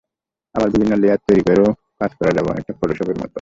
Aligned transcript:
আবার 0.55 0.69
বিভিন্ন 0.73 0.93
লেয়ার 1.01 1.25
তৈরি 1.27 1.43
করেও 1.47 1.69
কাজ 1.99 2.11
করা 2.19 2.31
যাবে, 2.35 2.47
অনেকটা 2.51 2.73
ফটোশপের 2.79 3.07
মতো। 3.13 3.29